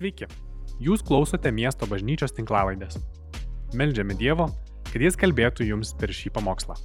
[0.00, 0.24] Sveiki,
[0.80, 2.94] jūs klausote miesto bažnyčios tinklavaidės.
[3.76, 4.46] Meldžiame Dievo,
[4.88, 6.78] kad Jis kalbėtų jums per šį pamokslą.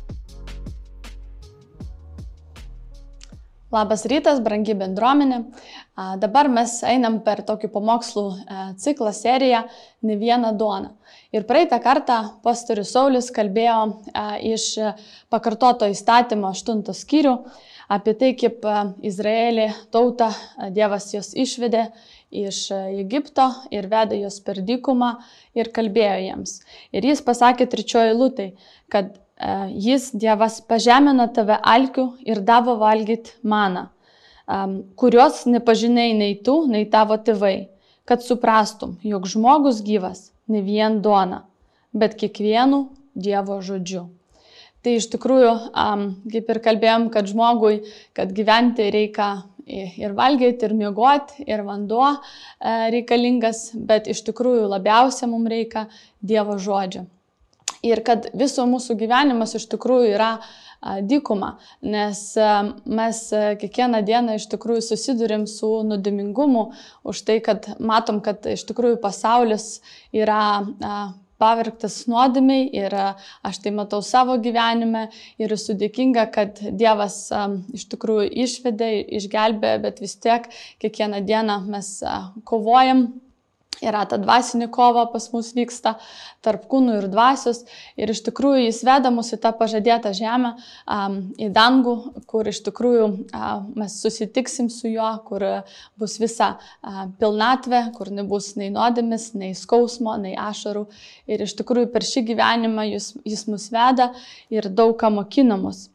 [3.72, 5.38] Labas rytas, brangi bendruomenė.
[6.20, 9.62] Dabar mes einam per tokį pamokslų e, ciklą seriją
[10.04, 10.92] Ne vieną duoną.
[11.32, 13.78] Ir praeitą kartą pastorius Saulis kalbėjo
[14.12, 14.68] e, iš
[15.32, 17.34] pakartoto įstatymo 8 skyrių
[17.96, 18.76] apie tai, kaip e,
[19.08, 20.30] Izraelį tautą
[20.76, 21.88] Dievas jos išvedė
[22.32, 25.16] iš Egipto ir vedė juos per dykumą
[25.58, 26.58] ir kalbėjo jiems.
[26.96, 28.48] Ir jis pasakė trečioji lūtai,
[28.90, 29.20] kad e,
[29.88, 33.90] jis, Dievas, pažemino tave alkiu ir davo valgyti maną,
[34.96, 37.70] kurios nepažinai nei tu, nei tavo tėvai,
[38.06, 41.46] kad suprastum, jog žmogus gyvas ne vien duona,
[41.94, 44.10] bet kiekvienu Dievo žodžiu.
[44.86, 45.52] Tai iš tikrųjų,
[46.30, 47.80] kaip ir kalbėjom, kad žmogui,
[48.14, 49.30] kad gyventi reikia
[49.66, 52.20] ir valgyti, ir miegoti, ir vanduo e,
[52.94, 55.88] reikalingas, bet iš tikrųjų labiausia mums reikia
[56.22, 57.06] Dievo žodžio.
[57.86, 60.32] Ir kad viso mūsų gyvenimas iš tikrųjų yra
[61.02, 62.48] dykuma, nes e,
[62.86, 66.68] mes e, kiekvieną dieną iš tikrųjų susidurim su nudimingumu
[67.04, 69.80] už tai, kad matom, kad iš tikrųjų pasaulis
[70.14, 70.70] yra
[71.42, 75.08] pavirktas nuodėmiai ir aš tai matau savo gyvenime
[75.42, 77.20] ir esu dėkinga, kad Dievas
[77.76, 80.48] iš tikrųjų išvedė, išgelbė, bet vis tiek
[80.84, 81.92] kiekvieną dieną mes
[82.48, 83.08] kovojam
[83.84, 85.96] yra ta dvasinė kova pas mus vyksta
[86.46, 87.64] tarp kūnų ir dvasios.
[88.00, 90.54] Ir iš tikrųjų jis veda mus į tą pažadėtą žemę,
[91.42, 91.96] į dangų,
[92.30, 93.08] kur iš tikrųjų
[93.76, 95.48] mes susitiksim su juo, kur
[96.00, 96.56] bus visa
[97.20, 100.86] pilnatvė, kur nebus nei nuodėmis, nei skausmo, nei ašarų.
[101.32, 104.12] Ir iš tikrųjų per šį gyvenimą jis, jis mus veda
[104.54, 105.88] ir daug ką mokina mus.
[105.88, 105.95] Um,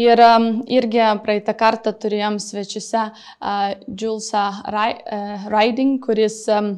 [0.00, 0.24] ir
[0.78, 3.08] irgi praeitą kartą turėjom svečiuose
[3.86, 4.44] Julesą
[5.52, 6.76] Riding, kuris um,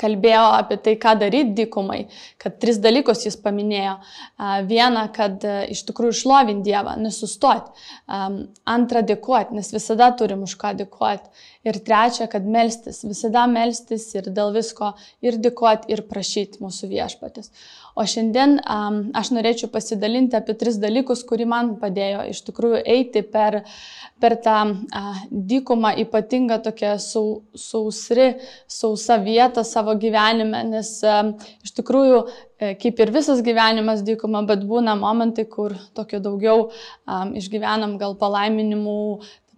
[0.00, 2.04] kalbėjo apie tai, ką daryti dykumai,
[2.40, 3.96] kad tris dalykus jis paminėjo.
[4.70, 7.74] Viena, kad iš tikrųjų išlovinti Dievą, nesustoti.
[8.08, 11.44] Antra, dėkoti, nes visada turim už ką dėkoti.
[11.64, 14.92] Ir trečia, kad melstis, visada melstis ir dėl visko
[15.24, 17.48] ir dėkoti, ir prašyti mūsų viešpatis.
[17.94, 23.22] O šiandien um, aš norėčiau pasidalinti apie tris dalykus, kurie man padėjo iš tikrųjų eiti
[23.22, 23.60] per,
[24.18, 28.32] per tą uh, dykumą, ypatingą tokią sau, sausri,
[28.66, 34.66] sausa vietą savo gyvenime, nes um, iš tikrųjų e, kaip ir visas gyvenimas dykuma, bet
[34.66, 38.98] būna momentai, kur tokio daugiau um, išgyvenam gal palaiminimų,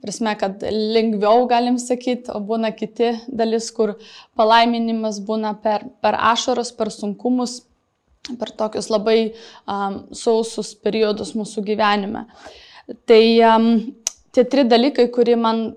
[0.03, 3.97] prasme, kad lengviau galim sakyti, o būna kiti dalis, kur
[4.39, 7.61] palaiminimas būna per, per ašaros, per sunkumus,
[8.41, 9.19] per tokius labai
[9.71, 12.27] um, sausus periodus mūsų gyvenime.
[13.07, 13.69] Tai um,
[14.35, 15.69] tie trys dalykai, kurie man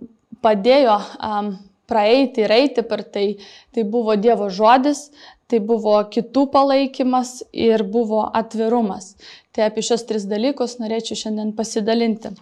[0.44, 1.52] padėjo um,
[1.90, 3.28] praeiti ir eiti per tai,
[3.74, 5.10] tai buvo Dievo žodis,
[5.50, 9.16] tai buvo kitų palaikymas ir buvo atvirumas.
[9.54, 12.36] Tai apie šios tris dalykus norėčiau šiandien pasidalinti.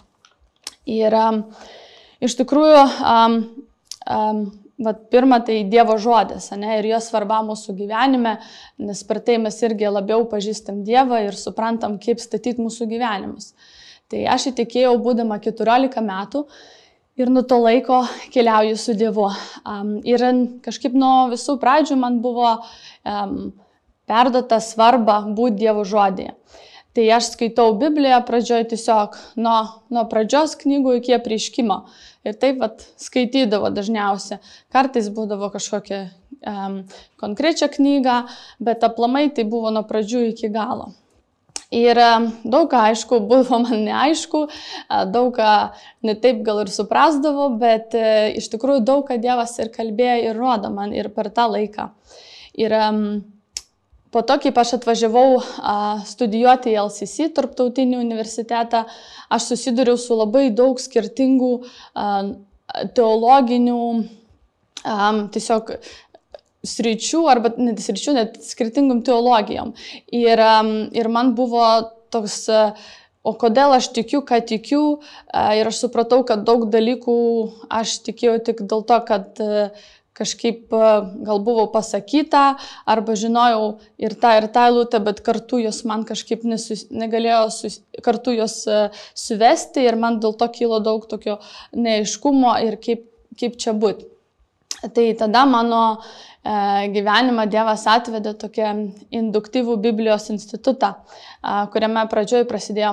[0.87, 1.13] Ir
[2.23, 3.41] iš tikrųjų um,
[4.07, 4.45] um,
[4.77, 8.35] Vat pirma, tai Dievo žodis, ne, ir jo svarba mūsų gyvenime,
[8.77, 13.55] nes per tai mes irgi labiau pažįstam Dievą ir suprantam, kaip statyti mūsų gyvenimus.
[14.13, 16.43] Tai aš įtikėjau, būdama 14 metų
[17.17, 18.03] ir nuo to laiko
[18.35, 19.31] keliauju su Dievu.
[19.65, 20.21] Um, ir
[20.69, 23.33] kažkaip nuo visų pradžių man buvo um,
[24.05, 26.37] perduota svarba būti Dievo žodėje.
[26.97, 29.57] Tai aš skaitau Bibliją pradžioj tiesiog nuo,
[29.93, 31.83] nuo pradžios knygų iki prieškimo.
[32.25, 34.39] Ir taip vat, skaitydavo dažniausiai.
[34.73, 36.07] Kartais būdavo kažkokia
[36.41, 36.79] um,
[37.21, 38.23] konkrečia knyga,
[38.57, 40.89] bet aplamai tai buvo nuo pradžių iki galo.
[41.69, 42.01] Ir
[42.41, 44.47] daug ką, aišku, buvo man neaišku,
[45.13, 45.53] daug ką
[46.01, 50.41] ne taip gal ir suprasdavo, bet e, iš tikrųjų daug ką Dievas ir kalbėjo ir
[50.41, 51.91] rodo man ir per tą laiką.
[52.57, 53.03] Ir um,
[54.11, 55.41] Po to, kaip aš atvažiavau
[56.07, 58.85] studijuoti į LCC, tarptautinį universitetą,
[59.33, 61.51] aš susidūriau su labai daug skirtingų
[62.95, 63.81] teologinių,
[65.35, 65.73] tiesiog
[66.67, 69.73] sričių, arba net sričių, net skirtingom teologijom.
[70.15, 70.43] Ir,
[70.95, 71.65] ir man buvo
[72.13, 72.47] toks,
[73.27, 74.81] o kodėl aš tikiu, ką tikiu,
[75.59, 77.17] ir aš supratau, kad daug dalykų
[77.81, 79.43] aš tikėjau tik dėl to, kad
[80.17, 80.89] kažkaip e,
[81.27, 82.57] gal buvo pasakyta,
[82.89, 87.79] arba žinojau ir tą, ir tą eilutę, bet kartu jos man kažkaip nesus, negalėjo sus,
[88.05, 88.83] kartu jos e,
[89.17, 91.39] suvesti ir man dėl to kilo daug tokio
[91.77, 94.16] neaiškumo ir kaip, kaip čia būti.
[94.77, 95.81] Tai tada mano
[96.45, 96.53] e,
[96.93, 98.73] gyvenimą Dievas atvedė tokią
[99.09, 100.91] induktyvų Biblijos institutą,
[101.73, 102.91] kuriame pradžioj pradėjo,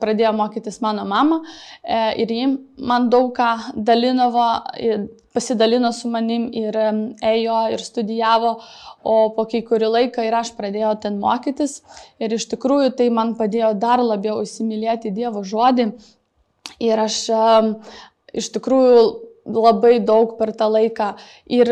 [0.00, 2.48] pradėjo mokytis mano mama e, ir ji
[2.80, 4.48] man daug ką dalinavo,
[5.36, 6.76] pasidalino su manim ir
[7.20, 8.56] ėjo ir studijavo,
[9.04, 11.82] o po kai kurį laiką ir aš pradėjau ten mokytis.
[12.16, 15.90] Ir iš tikrųjų tai man padėjo dar labiau įsimylėti Dievo žodį.
[16.80, 17.20] Ir aš
[18.32, 19.04] iš tikrųjų
[19.46, 21.12] labai daug per tą laiką
[21.46, 21.70] ir,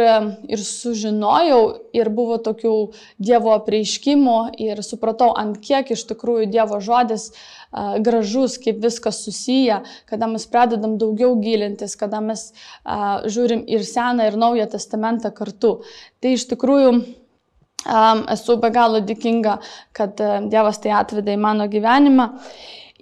[0.48, 1.60] ir sužinojau,
[1.96, 2.74] ir buvo tokių
[3.18, 9.82] Dievo apreiškimų, ir supratau, ant kiek iš tikrųjų Dievo žodis uh, gražus, kaip viskas susiję,
[10.10, 15.76] kada mes pradedam daugiau gilintis, kada mes uh, žiūrim ir Seną, ir Naują testamentą kartu.
[16.22, 19.58] Tai iš tikrųjų um, esu be galo dėkinga,
[19.96, 22.30] kad uh, Dievas tai atvedė į mano gyvenimą.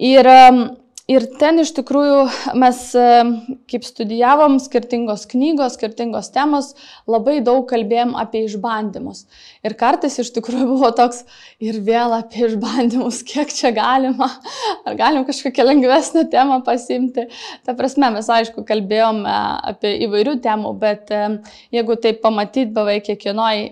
[0.03, 0.63] Ir um,
[1.11, 2.19] Ir ten iš tikrųjų
[2.55, 3.07] mes, e,
[3.67, 6.69] kaip studijavom, skirtingos knygos, skirtingos temos,
[7.11, 9.25] labai daug kalbėjom apie išbandymus.
[9.67, 11.25] Ir kartais iš tikrųjų buvo toks
[11.59, 14.29] ir vėl apie išbandymus, kiek čia galima,
[14.87, 17.27] ar galim kažkokią lengvesnę temą pasimti.
[17.67, 19.39] Ta prasme, mes aišku kalbėjom e,
[19.73, 21.25] apie įvairių temų, bet e,
[21.75, 23.67] jeigu tai pamatyt beveik kiekvienoj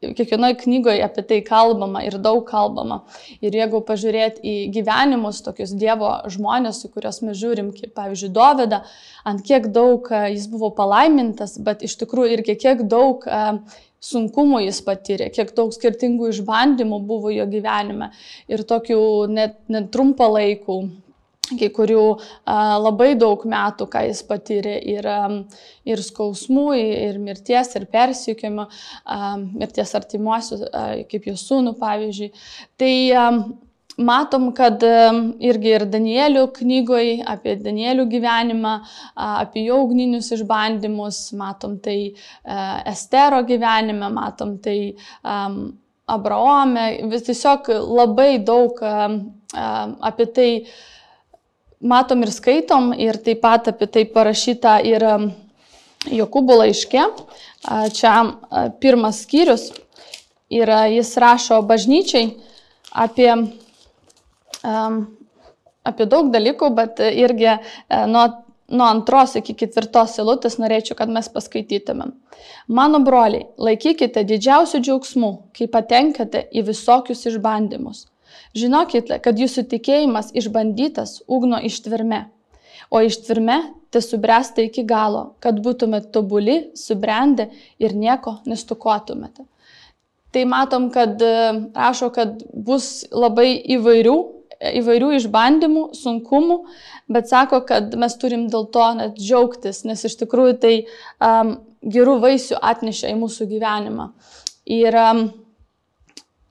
[0.00, 3.02] kiekvienoje knygoje apie tai kalbama ir daug kalbama.
[3.44, 8.82] Ir jeigu pažiūrėt į gyvenimus, tokius Dievo žmonės, į kuriuos mes žiūrim, kaip pavyzdžiui Doveda,
[9.28, 13.42] ant kiek daug e, jis buvo palaimintas, bet iš tikrųjų irgi kiek daug e,
[14.00, 18.10] sunkumų jis patyrė, kiek daug skirtingų išbandymų buvo jo gyvenime
[18.48, 20.80] ir tokių net, net trumpą laikų
[21.58, 22.04] kai kurių
[22.84, 25.08] labai daug metų, ką jis patyrė ir,
[25.88, 28.68] ir skausmų, ir mirties, ir persikėjimo,
[29.56, 30.68] mirties artimuosius,
[31.10, 32.30] kaip jo sūnų pavyzdžiui.
[32.80, 32.94] Tai
[34.00, 38.74] matom, kad irgi ir Danielių knygoje apie Danielių gyvenimą,
[39.16, 41.98] apie jo ugninius išbandymus, matom tai
[42.88, 44.78] Estero gyvenime, matom tai
[46.10, 48.80] Abraome, vis tiesiog labai daug
[49.54, 50.48] apie tai
[51.80, 55.30] matom ir skaitom ir taip pat apie tai parašyta ir um,
[56.08, 57.02] Jokūbo laiške.
[57.92, 58.12] Čia
[58.80, 59.66] pirmas skyrius
[60.48, 62.30] ir jis rašo bažnyčiai
[63.04, 63.28] apie,
[64.64, 64.96] um,
[65.84, 67.58] apie daug dalykų, bet irgi
[68.08, 68.24] nuo,
[68.72, 72.14] nuo antros iki ketvirtos eilutės norėčiau, kad mes paskaitytumėm.
[72.72, 78.06] Mano broliai, laikykite didžiausių džiaugsmų, kai patenkate į visokius išbandymus
[78.56, 82.24] Žinokite, kad jūsų tikėjimas išbandytas ugno ištvirme,
[82.90, 83.60] o ištvirme
[83.94, 89.46] te subręsta iki galo, kad būtumėte tobuli, subrendę ir nieko nestukotumėte.
[90.30, 91.30] Tai matom, kad e,
[91.74, 94.16] rašo, kad bus labai įvairių,
[94.78, 96.58] įvairių išbandymų, sunkumų,
[97.10, 100.74] bet sako, kad mes turim dėl to net džiaugtis, nes iš tikrųjų tai
[101.18, 104.10] um, gerų vaisių atneša į mūsų gyvenimą.
[104.70, 105.24] Ir um,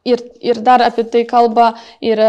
[0.09, 2.21] Ir, ir dar apie tai kalba ir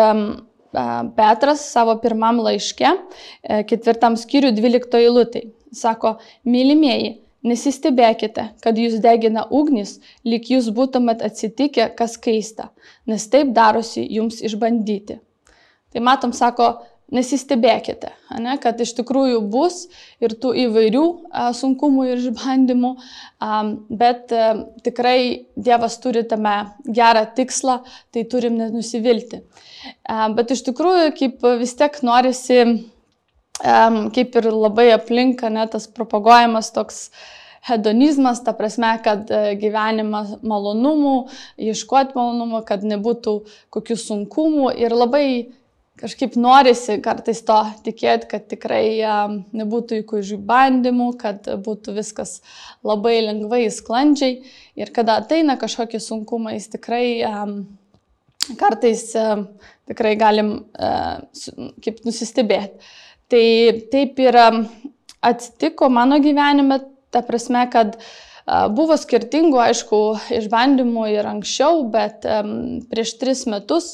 [1.17, 2.91] Petras savo pirmam laiške,
[3.43, 5.43] e, ketvirtam skyriui, dvyliktoji eilutė.
[5.75, 6.13] Sako,
[6.47, 7.17] mylimieji,
[7.47, 9.97] nesistebėkite, kad jūs degina ugnis,
[10.27, 12.69] lyg jūs būtumėt atsitikę kas keista,
[13.11, 15.19] nes taip darosi jums išbandyti.
[15.91, 16.71] Tai matom, sako,
[17.15, 18.13] nesistebėkite,
[18.43, 19.83] ne, kad iš tikrųjų bus
[20.23, 22.93] ir tų įvairių a, sunkumų ir išbandymų,
[23.43, 23.63] a,
[24.03, 24.53] bet a,
[24.87, 26.55] tikrai Dievas turi tame
[26.87, 27.81] gerą tikslą,
[28.15, 29.43] tai turim nenusivilti.
[30.07, 32.63] A, bet iš tikrųjų, kaip vis tiek norisi,
[33.59, 33.83] a,
[34.15, 37.09] kaip ir labai aplinka, ne, tas propaguojamas toks
[37.67, 39.29] hedonizmas, ta prasme, kad
[39.61, 41.17] gyvenimas malonumų,
[41.61, 43.35] ieškoti malonumų, kad nebūtų
[43.75, 45.27] kokių sunkumų ir labai
[46.01, 48.85] kažkaip norisi kartais to tikėti, kad tikrai
[49.57, 52.39] nebūtų jokių išbandymų, kad būtų viskas
[52.87, 54.41] labai lengvai, sklandžiai.
[54.81, 57.05] Ir kada ateina kažkokie sunkumai, jis tikrai
[58.61, 59.05] kartais
[59.91, 62.81] tikrai galim kaip nusistebėti.
[63.31, 63.45] Tai
[63.93, 64.41] taip ir
[65.21, 66.81] atsitiko mano gyvenime,
[67.15, 68.11] ta prasme, kad uh,
[68.75, 69.99] Buvo skirtingų, aišku,
[70.41, 73.93] išbandymų ir anksčiau, bet um, prieš tris metus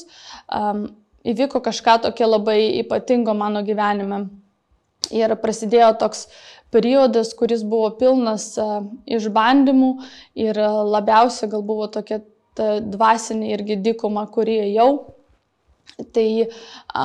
[0.49, 0.87] um,
[1.31, 4.27] įvyko kažką tokio labai ypatingo mano gyvenime.
[5.13, 6.25] Ir prasidėjo toks
[6.73, 8.53] periodas, kuris buvo pilnas
[9.07, 9.91] išbandymų
[10.39, 10.57] ir
[10.91, 12.19] labiausia gal buvo tokia
[12.57, 15.13] dvasinė irgi dykuma, kurie jau.
[16.13, 16.27] Tai
[16.93, 17.03] a,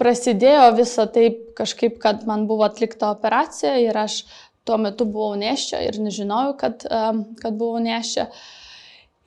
[0.00, 4.24] prasidėjo visa taip kažkaip, kad man buvo atlikta operacija ir aš
[4.68, 8.28] tuo metu buvau neščia ir nežinojau, kad, a, kad buvau neščia.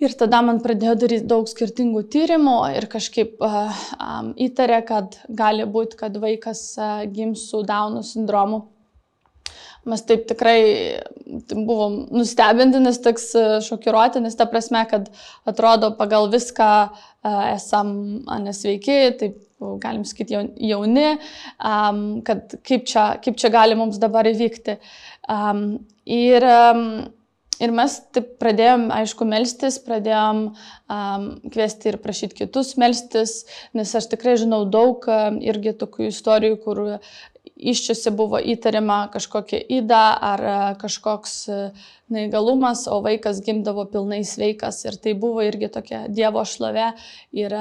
[0.03, 5.63] Ir tada man pradėjo daryti daug skirtingų tyrimų ir kažkaip uh, um, įtarė, kad gali
[5.69, 8.65] būti, kad vaikas uh, gims su Daunų sindromu.
[9.86, 10.60] mes taip tikrai
[11.53, 13.31] buvom nustebinti, nes toks
[13.67, 15.10] šokiruoti, nes ta prasme, kad
[15.50, 16.69] atrodo pagal viską
[17.53, 17.89] esam
[18.45, 19.41] nesveiki, taip
[19.83, 21.17] galim sakyti jauni,
[22.27, 24.77] kad kaip čia, kaip čia gali mums dabar įvykti.
[26.15, 26.48] Ir
[27.62, 33.43] Ir mes taip pradėjom, aišku, melstis, pradėjom um, kviesti ir prašyti kitus melstis,
[33.77, 35.05] nes aš tikrai žinau daug
[35.43, 36.81] irgi tokių istorijų, kur
[37.53, 40.45] iščiose buvo įtariama kažkokia įda ar
[40.81, 41.36] kažkoks
[42.13, 44.81] neįgalumas, o vaikas gimdavo pilnai sveikas.
[44.89, 46.91] Ir tai buvo irgi tokia Dievo šlovė
[47.38, 47.53] ir,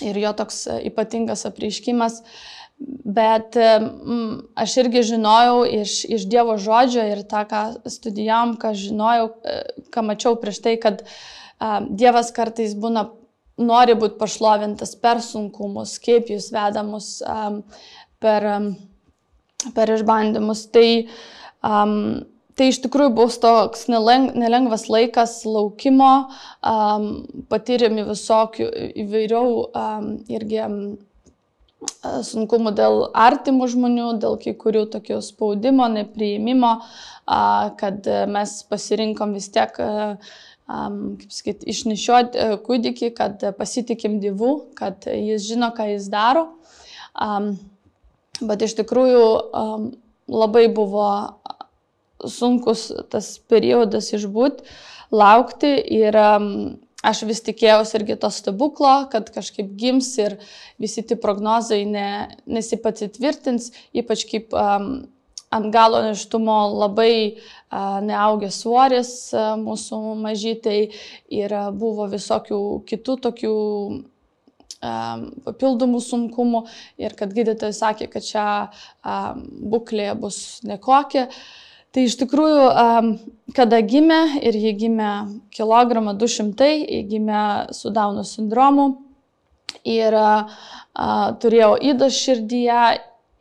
[0.00, 2.22] ir jo toks ypatingas apreiškimas.
[2.22, 9.32] Uh, Bet aš irgi žinojau iš, iš Dievo žodžio ir tą, ką studijavom, ką žinojau,
[9.42, 9.56] e,
[9.94, 11.02] ką mačiau prieš tai, kad
[11.90, 13.08] Dievas kartais būna,
[13.58, 17.08] nori būti pašlovintas per sunkumus, kaip jūs vedamus
[18.22, 18.46] per,
[19.74, 20.62] per išbandymus.
[20.70, 20.86] Tai,
[22.54, 26.12] tai iš tikrųjų buvo toks nelengvas laikas laukimo,
[27.50, 28.70] patyrėme visokių
[29.02, 29.44] įvairių
[30.38, 30.62] irgi
[32.26, 36.72] sunkumų dėl artimų žmonių, dėl kai kurių tokių spaudimo, nepriimimo,
[37.78, 45.70] kad mes pasirinkom vis tiek, kaip sakyti, išnešioti kūdikį, kad pasitikim dievų, kad jis žino,
[45.76, 46.48] ką jis daro.
[48.38, 49.24] Bet iš tikrųjų
[50.28, 51.08] labai buvo
[52.26, 54.66] sunkus tas periodas išbūti,
[55.14, 56.18] laukti ir
[57.08, 60.36] aš vis tikėjausi irgi to stebuklo, kad kažkaip gims ir
[60.80, 62.08] visi tie prognozai ne,
[62.46, 64.90] nesipatvirtins, ypač kaip um,
[65.54, 70.78] ant galo neštumo labai uh, neaugęs svoris uh, mūsų mažytai
[71.32, 73.56] ir uh, buvo visokių kitų tokių
[74.78, 76.60] papildomų sunkumų
[77.02, 78.44] ir kad gydytojai sakė, kad čia
[79.02, 81.26] būklė bus nekokia.
[81.96, 82.64] Tai iš tikrųjų,
[83.56, 85.12] kada gimė ir jie gimė
[85.56, 88.90] kilogramą 200, jie gimė su Dauno sindromu
[89.88, 90.16] ir
[91.40, 92.82] turėjau įdos širdyje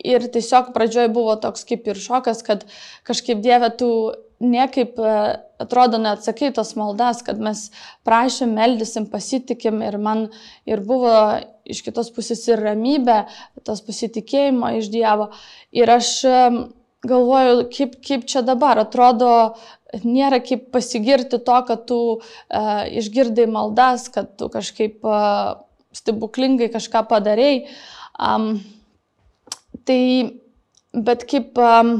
[0.08, 2.64] ir tiesiog pradžioje buvo toks kaip ir šokas, kad
[3.08, 3.90] kažkaip Dieve tu
[4.40, 4.96] niekaip
[5.58, 7.68] atrodo neatsakai tos maldas, kad mes
[8.06, 10.28] prašym, meldysim, pasitikim ir man
[10.70, 11.14] ir buvo
[11.68, 13.24] iš kitos pusės ir ramybė,
[13.66, 15.32] tos pasitikėjimo iš Dievo.
[15.76, 16.14] Ir aš
[17.10, 19.30] galvoju, kaip, kaip čia dabar atrodo,
[20.04, 25.56] nėra kaip pasigirti to, kad tu uh, išgirdai maldas, kad tu kažkaip uh,
[25.96, 27.64] stebuklingai kažką padarėjai.
[28.18, 28.52] Um,
[29.88, 30.02] tai,
[30.94, 31.98] bet kaip um,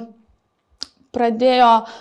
[1.16, 1.98] pradėjo uh,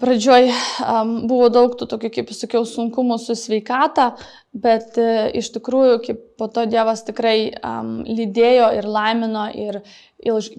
[0.00, 4.08] Pradžioj um, buvo daug tų tokių, kaip sakiau, sunkumų su sveikata,
[4.50, 9.80] bet uh, iš tikrųjų, kaip po to Dievas tikrai um, lydėjo ir laimino ir,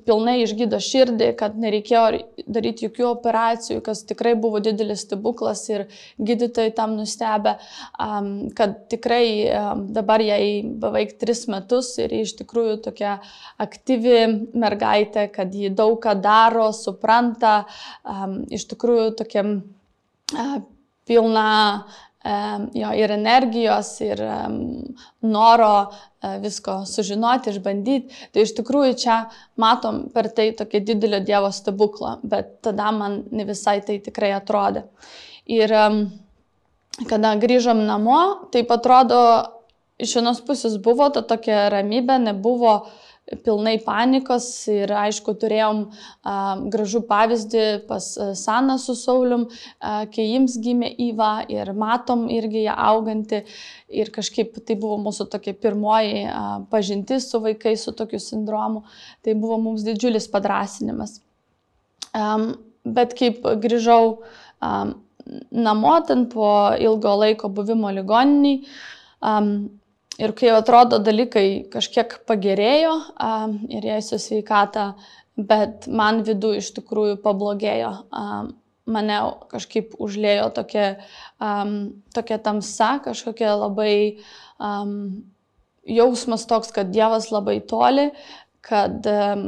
[0.06, 2.04] pilnai išgydo širdį, kad nereikėjo
[2.46, 5.88] daryti jokių operacijų, kas tikrai buvo didelis stebuklas ir
[6.22, 7.56] gydytojai tam nustebė,
[8.58, 9.26] kad tikrai
[9.96, 13.18] dabar jai beveik tris metus ir iš tikrųjų tokia
[13.62, 17.64] aktyvi mergaitė, kad ji daug ką daro, supranta,
[18.54, 19.46] iš tikrųjų tokia
[21.06, 21.50] pilna
[22.74, 24.22] jo ir energijos, ir
[25.22, 28.20] noro e, visko sužinoti, išbandyti.
[28.34, 29.18] Tai iš tikrųjų čia
[29.62, 34.88] matom per tai tokį didelio Dievo stebuklą, bet tada man ne visai tai tikrai atrodė.
[35.46, 35.72] Ir
[37.10, 38.22] kada grįžom namo,
[38.56, 39.20] taip atrodo,
[40.02, 43.05] iš vienos pusės buvo ta tokia ramybė, nebuvo uh,
[43.46, 46.36] pilnai panikos ir aišku turėjom a,
[46.72, 49.48] gražų pavyzdį pas Saną su Saulium,
[49.80, 53.42] a, kai jiems gimė Įva ir matom irgi ją auganti
[53.90, 58.86] ir kažkaip tai buvo mūsų tokia pirmoji a, pažintis su vaikais su tokiu sindromu,
[59.26, 61.18] tai buvo mums didžiulis padrasinimas.
[62.14, 62.36] A,
[62.86, 64.20] bet kaip grįžau
[64.62, 64.76] a,
[65.52, 68.62] namo ten po ilgo laiko buvimo ligoniniai,
[69.26, 69.50] um,
[70.22, 73.32] Ir kai atrodo dalykai kažkiek pagerėjo a,
[73.68, 74.94] ir jai su sveikata,
[75.36, 77.92] bet man vidų iš tikrųjų pablogėjo.
[78.16, 78.46] A,
[78.86, 79.20] mane
[79.52, 80.88] kažkaip užlėjo tokia,
[81.42, 81.76] um,
[82.16, 84.22] tokia tamsa, kažkokia labai
[84.62, 85.24] um,
[85.86, 88.12] jausmas toks, kad Dievas labai toli,
[88.66, 89.48] kad um,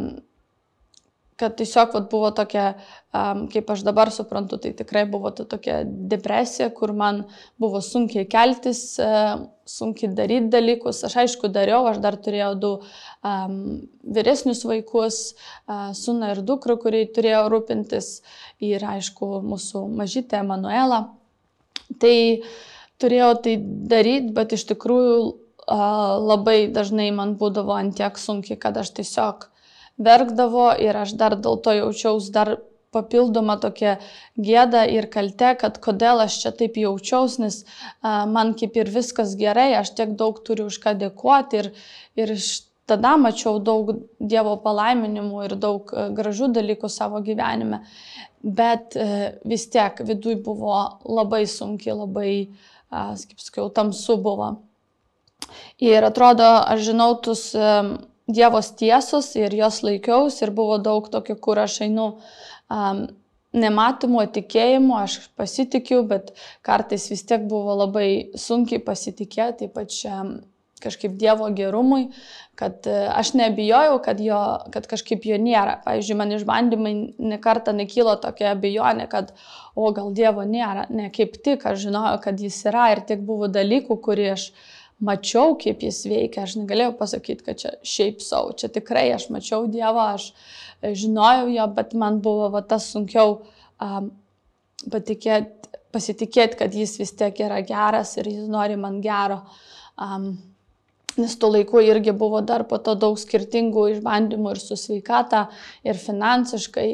[1.37, 2.71] kad tiesiog vat, buvo tokia,
[3.13, 7.23] um, kaip aš dabar suprantu, tai tikrai buvo ta tokia depresija, kur man
[7.61, 11.03] buvo sunkiai keltis, uh, sunkiai daryti dalykus.
[11.05, 13.59] Aš aišku dariau, aš dar turėjau du um,
[14.17, 15.19] vyresnius vaikus,
[15.69, 18.09] uh, sūną ir dukrą, kuriai turėjau rūpintis
[18.65, 21.03] ir aišku mūsų mažytę Emanuelą.
[22.01, 22.15] Tai
[22.97, 23.59] turėjau tai
[23.93, 29.51] daryti, bet iš tikrųjų uh, labai dažnai man būdavo antiek sunkiai, kad aš tiesiog
[29.97, 32.57] verkdavo ir aš dar dėl to jaučiausi dar
[32.95, 33.97] papildoma tokia
[34.39, 37.59] gėda ir kalte, kad kodėl aš čia taip jaučiausi, nes
[38.01, 41.71] a, man kaip ir viskas gerai, aš tiek daug turiu už ką dėkoti ir,
[42.19, 42.33] ir
[42.87, 47.81] tada mačiau daug Dievo palaiminimų ir daug gražių dalykų savo gyvenime,
[48.41, 48.95] bet
[49.45, 52.31] vis tiek vidui buvo labai sunki, labai,
[52.89, 54.53] kaip sakiau, tamsu buvo.
[55.83, 57.49] Ir atrodo, aš žinau tus
[58.27, 62.09] Dievos tiesus ir jos laikiaus ir buvo daug tokio, kur aš einu
[62.67, 63.05] um,
[63.55, 66.33] nematomo tikėjimo, aš pasitikiu, bet
[66.65, 70.35] kartais vis tiek buvo labai sunkiai pasitikėti, ypač um,
[70.83, 72.09] kažkaip Dievo gerumui,
[72.59, 74.41] kad uh, aš nebijojau, kad, jo,
[74.75, 75.79] kad kažkaip jo nėra.
[75.87, 76.93] Pavyzdžiui, man išbandymai
[77.31, 79.31] nekarta nekylo tokia abejonė, kad
[79.73, 80.83] o gal Dievo nėra.
[80.91, 84.51] Ne, kaip tik aš žinojau, kad jis yra ir tiek buvo dalykų, kurie aš
[84.99, 89.67] mačiau, kaip jis veikia, aš negalėjau pasakyti, kad čia šiaip savo, čia tikrai aš mačiau
[89.69, 90.31] Dievą, aš
[90.81, 93.39] e, žinojau jo, bet man buvo va, tas sunkiau
[93.83, 94.09] um,
[94.93, 99.43] patikėti, pasitikėti, kad jis vis tiek yra geras ir jis nori man gero.
[100.01, 100.31] Um,
[101.17, 105.47] nes tuo laiku irgi buvo dar po to daug skirtingų išbandymų ir su sveikata,
[105.87, 106.87] ir finansiškai,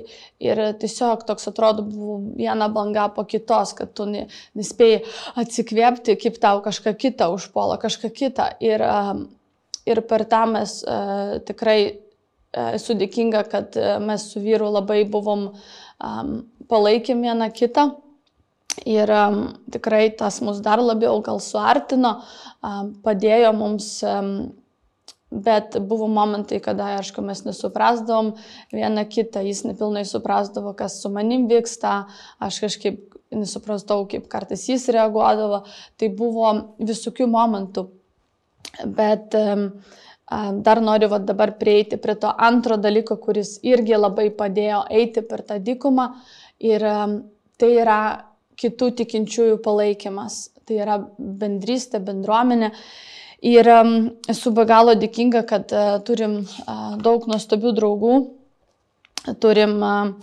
[0.44, 5.04] ir tiesiog toks atrodo buvo viena banga po kitos, kad tu nespėjai
[5.44, 8.50] atsikvėpti, kaip tau kažką kitą užpuola, kažką kitą.
[8.64, 8.86] Ir,
[9.90, 10.80] ir per tą mes
[11.48, 11.80] tikrai
[12.54, 15.50] esu dėkinga, kad mes su vyru labai buvom
[16.70, 17.90] palaikėm vieną kitą.
[18.90, 19.12] Ir
[19.72, 22.18] tikrai tas mus dar labiau gal suartino,
[23.06, 24.32] padėjo mums, um,
[25.34, 28.34] bet buvo momentai, kada, aišku, mes nesuprasdavom
[28.74, 32.04] vieną kitą, jis nepilnai suprasdavo, kas su manim vyksta,
[32.44, 35.64] aš kažkaip nesuprasdavau, kaip kartais jis reaguodavo,
[35.98, 37.88] tai buvo visokių momentų.
[38.98, 39.36] Bet
[40.66, 45.44] dar noriu va, dabar prieiti prie to antro dalyko, kuris irgi labai padėjo eiti per
[45.46, 46.08] tą dykumą
[46.64, 46.86] ir
[47.60, 48.00] tai yra
[48.60, 50.46] kitų tikinčiųjų palaikymas.
[50.68, 52.72] Tai yra bendrystė, bendruomenė.
[53.44, 53.96] Ir um,
[54.32, 58.14] esu be galo dėkinga, kad uh, turim uh, daug nuostabių draugų,
[59.44, 60.16] turim, um,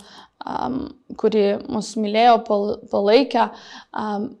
[1.21, 3.47] kuri mus mylėjo, pal, palaikė,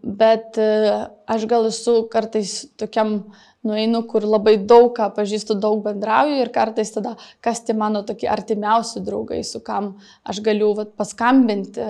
[0.01, 3.19] bet aš gal esu kartais tokiam
[3.67, 8.29] nueinu, kur labai daug ką pažįstu, daug bendrauju ir kartais tada, kas tie mano tokie
[8.31, 9.93] artimiausi draugai, su kam
[10.25, 11.85] aš galiu vat, paskambinti,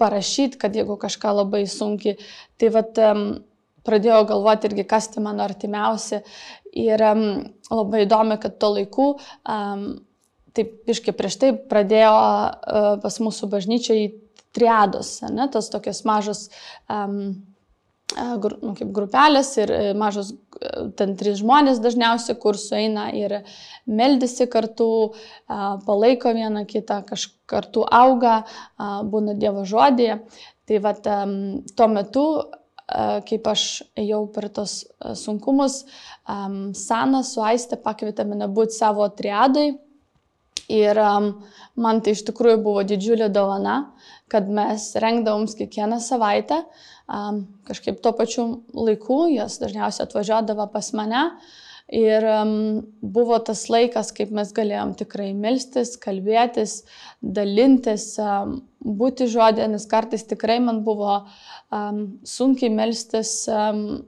[0.00, 2.18] parašyti, kad jeigu kažką labai sunkiai,
[2.60, 3.00] tai vat,
[3.86, 6.20] pradėjau galvoti irgi, kas tai mano artimiausi.
[6.76, 7.00] Ir
[7.70, 9.08] labai įdomi, kad tuo laiku,
[10.56, 14.08] taip iškai prieš tai pradėjo uh, pas mūsų bažnyčiai
[14.56, 16.46] triados, ne, tos tokios mažos
[16.88, 17.36] um,
[18.14, 23.42] nu, kaip grupelės ir e, mažos, e, ten trys žmonės dažniausiai, kur sueina ir
[23.86, 25.14] meldisi kartu,
[25.48, 27.02] palaiko vieną kitą,
[27.46, 28.44] kartu auga,
[28.78, 30.20] būna Dievo žodėje.
[30.66, 32.24] Tai va, tuo metu,
[33.28, 35.84] kaip aš ėjau per tos sunkumus,
[36.26, 39.76] Sana su Aiste pakvietė mane būti savo triadai.
[40.66, 41.28] Ir um,
[41.78, 43.92] man tai iš tikrųjų buvo didžiulė dovana,
[44.26, 51.22] kad mes rengdavom kiekvieną savaitę uh, kažkaip tuo pačiu laiku, jos dažniausiai atvažiuodavo pas mane.
[51.86, 56.80] Ir um, buvo tas laikas, kaip mes galėjom tikrai melstis, kalbėtis,
[57.22, 61.20] dalintis, um, būti žodė, nes kartais tikrai man buvo
[61.70, 64.02] um, sunkiai melstis, um,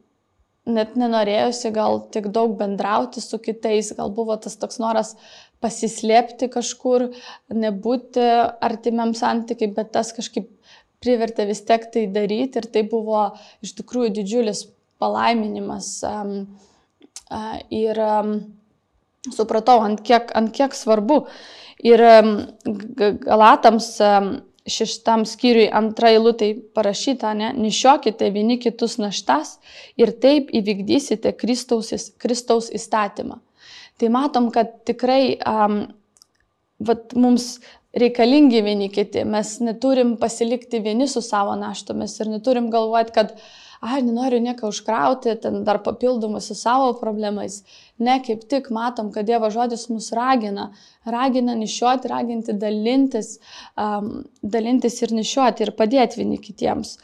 [0.67, 5.15] net nenorėjusi gal tiek daug bendrauti su kitais, gal buvo tas toks noras
[5.63, 7.09] pasislėpti kažkur,
[7.55, 8.27] nebūti
[8.59, 10.51] artimiam santykiai, bet tas kažkaip
[11.05, 13.29] privertė vis tiek tai daryti ir tai buvo
[13.65, 14.65] iš tikrųjų didžiulis
[14.99, 15.93] palaiminimas.
[17.75, 18.03] Ir
[19.35, 21.25] supratau, ant kiek, ant kiek svarbu.
[21.87, 22.03] Ir
[23.23, 23.93] Galatams
[24.69, 29.57] šeštam skyriui antrai lūtai parašyta, ne, nešiokite vieni kitus naštas
[30.01, 33.41] ir taip įvykdysite Kristaus, Kristaus įstatymą.
[33.99, 35.81] Tai matom, kad tikrai um,
[36.79, 37.59] vat, mums
[37.97, 39.25] reikalingi vieni kiti.
[39.25, 43.33] Mes neturim pasilikti vieni su savo naštomis ir neturim galvoti, kad,
[43.81, 47.63] ai, nenoriu nieko užkrauti, ten dar papildomai su savo problemais.
[47.99, 50.69] Ne, kaip tik matom, kad Dievo žodis mus ragina.
[51.09, 53.39] Ragina nišiuoti, raginti dalintis,
[53.81, 56.99] um, dalintis ir nišiuoti ir padėti vieni kitiems.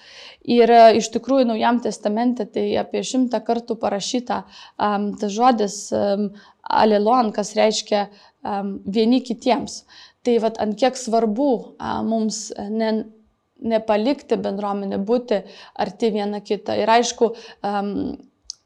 [0.44, 6.28] Ir uh, iš tikrųjų Naujam testamente tai apie šimtą kartų parašyta um, tas žodis um,
[6.62, 8.08] alelon, kas reiškia
[8.44, 9.84] um, vieni kitiems.
[10.24, 12.92] Tai vat, ant kiek svarbu a, mums ne,
[13.64, 15.42] nepalikti bendruomenę, būti
[15.80, 16.76] arti viena kita.
[16.80, 17.30] Ir aišku,
[17.66, 17.92] um,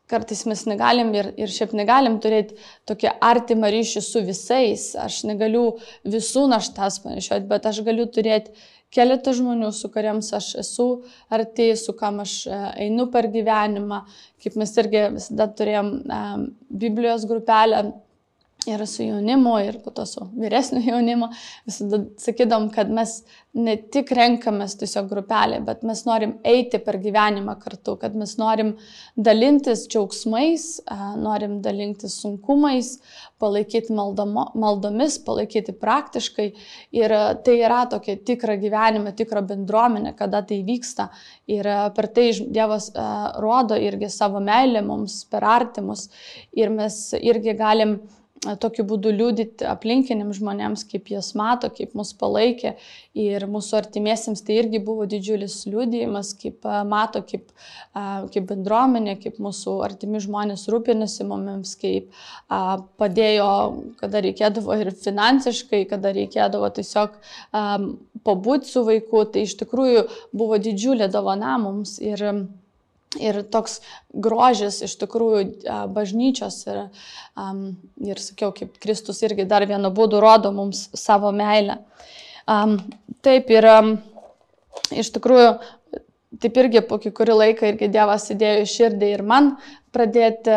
[0.09, 2.57] kartais mes negalim ir, ir šiaip negalim turėti
[2.89, 4.89] tokį artimą ryšį su visais.
[4.99, 5.67] Aš negaliu
[6.09, 8.55] visų naštas panešioti, bet aš galiu turėti
[8.95, 10.89] keletą žmonių, su kuriems aš esu
[11.35, 14.01] arti, su kam aš e, einu per gyvenimą.
[14.43, 17.85] Kaip mes irgi visada turėjom um, Biblijos grupelę
[18.69, 21.31] ir su jaunimu, ir po to su vyresniu jaunimu,
[21.69, 23.23] visada sakydom, kad mes
[23.59, 28.75] ne tik renkamės tiesiog grupelė, bet mes norim eiti per gyvenimą kartu, kad mes norim
[29.17, 30.67] dalintis džiaugsmais,
[31.19, 32.99] norim dalintis sunkumais,
[33.41, 36.49] palaikyti maldomo, maldomis, palaikyti praktiškai.
[36.99, 41.09] Ir tai yra tokia tikra gyvenime, tikra bendruomenė, kada tai vyksta.
[41.51, 42.29] Ir per tai
[42.59, 42.91] Dievas
[43.41, 46.09] rodo irgi savo meilę mums per artimus.
[46.59, 47.99] Ir mes irgi galim
[48.63, 52.75] tokiu būdu liūdyti aplinkiniams žmonėms, kaip jas mato, kaip mus palaikė.
[53.19, 57.51] Ir mūsų artimiesiems tai irgi buvo didžiulis liūdėjimas, kaip mato, kaip,
[57.95, 62.13] kaip bendruomenė, kaip mūsų artimi žmonės rūpinasi mumis, kaip
[63.01, 63.51] padėjo,
[64.03, 67.19] kada reikėdavo ir finansiškai, kada reikėdavo tiesiog
[68.29, 69.27] pabūti su vaiku.
[69.33, 71.99] Tai iš tikrųjų buvo didžiulė dovana mums.
[71.99, 72.25] Ir,
[73.17, 73.79] Ir toks
[74.13, 76.81] grožis iš tikrųjų bažnyčios ir,
[77.41, 77.63] um,
[78.05, 81.79] ir sakiau, kaip Kristus irgi dar vienu būdu rodo mums savo meilę.
[82.45, 82.77] Um,
[83.25, 83.95] taip ir um,
[84.93, 85.55] iš tikrųjų,
[86.43, 89.51] taip irgi po kurį laiką irgi Dievas įdėjo į širdį ir man
[89.95, 90.55] pradėti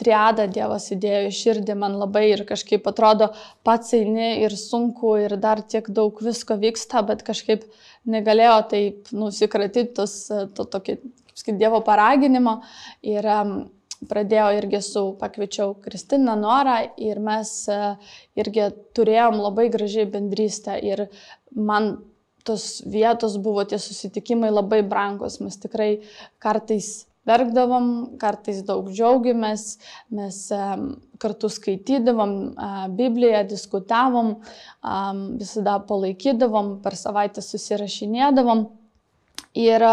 [0.00, 3.30] triadą Dievas įdėjo į širdį, man labai ir kažkaip atrodo
[3.66, 7.64] pats eini ir sunku ir dar tiek daug visko vyksta, bet kažkaip
[8.10, 10.16] negalėjo taip nusikratyti tos,
[10.56, 10.98] to tokį
[11.40, 12.58] kaip Dievo paraginimo.
[13.00, 13.28] Ir
[14.10, 17.94] pradėjau irgi su, pakviečiau Kristiną Norą ir mes uh,
[18.38, 20.76] irgi turėjom labai gražiai bendrystę.
[20.82, 21.06] Ir
[21.54, 21.94] man
[22.44, 25.38] tos vietos buvo tie susitikimai labai brangus.
[25.40, 26.02] Mes tikrai
[26.42, 29.76] kartais verkdavom, kartais daug džiaugiamės,
[30.10, 30.38] mes
[31.22, 34.34] kartu skaitydavom uh, Bibliją, diskutavom,
[35.38, 38.66] visada palaikydavom, per savaitę susirašinėdavom.
[39.62, 39.84] Ir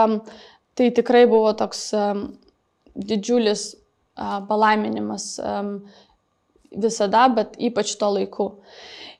[0.80, 1.90] Tai tikrai buvo toks
[2.96, 3.74] didžiulis
[4.48, 5.34] palaiminimas
[6.72, 8.48] visada, bet ypač to laiku.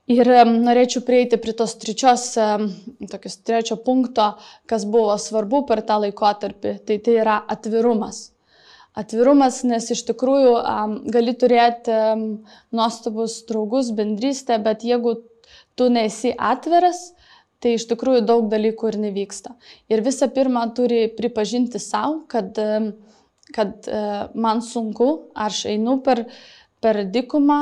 [0.10, 2.32] Ir norėčiau prieiti prie tos trečios,
[3.12, 4.32] tokios trečio punkto,
[4.72, 6.74] kas buvo svarbu per tą laikotarpį.
[6.88, 8.30] Tai tai yra atvirumas.
[8.98, 10.56] Atvirumas, nes iš tikrųjų
[11.14, 11.94] gali turėti
[12.74, 15.20] nuostabus draugus, bendrystę, bet jeigu
[15.78, 17.12] tu nesi atviras,
[17.64, 19.56] tai iš tikrųjų daug dalykų ir nevyksta.
[19.92, 22.58] Ir visą pirma, turi pripažinti savo, kad,
[23.56, 24.02] kad e,
[24.34, 26.24] man sunku, aš einu per,
[26.80, 27.60] per dikumą,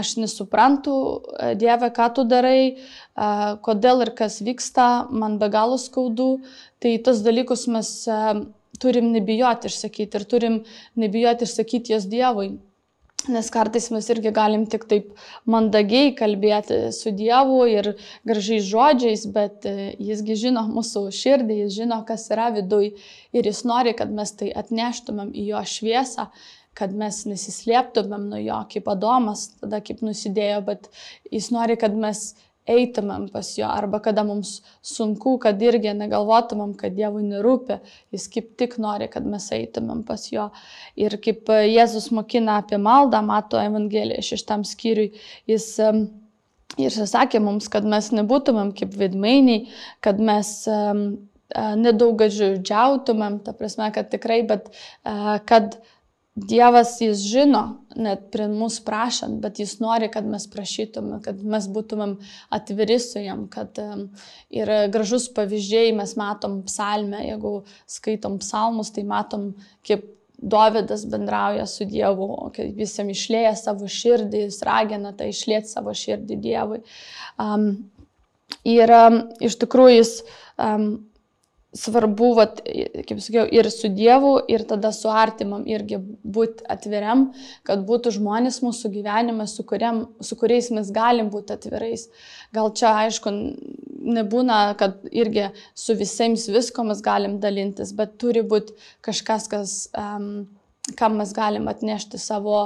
[0.00, 0.94] aš nesuprantu,
[1.36, 2.78] e, Dieve, ką tu darai,
[3.64, 6.38] kodėl ir kas vyksta, man be galo skaudu.
[6.80, 7.92] Tai tos dalykus mes
[8.78, 10.58] turim nebijoti išsakyti ir turim
[10.96, 12.56] nebijoti išsakyti jas Dievui.
[13.28, 15.10] Nes kartais mes irgi galim tik taip
[15.52, 17.90] mandagiai kalbėti su Dievu ir
[18.28, 22.94] gražiais žodžiais, bet e, Jisgi žino mūsų širdį, Jis žino, kas yra viduj
[23.36, 26.28] ir Jis nori, kad mes tai atneštumėm į Jo šviesą,
[26.78, 30.88] kad mes nesislėptumėm nuo Jo kaip Adomas, tada kaip nusidėjo, bet
[31.28, 32.30] Jis nori, kad mes
[32.68, 37.80] eitumėm pas jo, arba kada mums sunku, kad irgi negalvotumėm, kad Dievui nerūpi,
[38.14, 40.48] jis kaip tik nori, kad mes eitumėm pas jo.
[41.00, 45.12] Ir kaip Jėzus mokina apie maldą, mato Evangeliją šeštam skyriui,
[45.50, 45.74] jis
[46.78, 49.64] Ir sakė mums, kad mes nebūtumėm kaip vidmainiai,
[50.04, 51.00] kad mes um,
[51.80, 55.97] nedaug džiautumėm, ta prasme, kad tikrai, bet uh, kad uh,
[56.38, 57.62] Dievas jis žino,
[57.98, 62.14] net prie mūsų prašant, bet jis nori, kad mes prašytume, kad mes būtumėm
[62.54, 63.80] atviri su jam, kad
[64.54, 67.54] ir gražus pavyzdžiai mes matom psalmę, jeigu
[67.90, 69.50] skaitom psalmus, tai matom,
[69.88, 70.06] kaip
[70.38, 75.90] Dovydas bendrauja su Dievu, kai jis jam išlėja savo širdį, jis ragina tai išlėti savo
[75.98, 76.78] širdį Dievui.
[77.42, 77.72] Um,
[78.62, 80.12] ir um, iš tikrųjų jis
[80.54, 80.86] um,
[81.76, 82.60] svarbu, vat,
[83.08, 87.26] kaip sakiau, ir su Dievu, ir tada su artimam irgi būti atviriam,
[87.68, 92.06] kad būtų žmonės mūsų gyvenime, su, kuriam, su kuriais mes galim būti atvirais.
[92.56, 93.32] Gal čia, aišku,
[94.18, 100.46] nebūna, kad irgi su visiems visko mes galim dalintis, bet turi būti kažkas, kas, um,
[100.96, 102.62] kam mes galim atnešti savo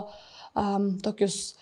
[0.55, 1.57] um, tokius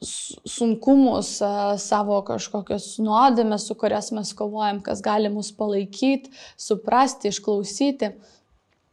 [0.00, 1.36] sunkumus,
[1.82, 8.14] savo kažkokios nuodėmės, su kurias mes kovojam, kas gali mus palaikyti, suprasti, išklausyti.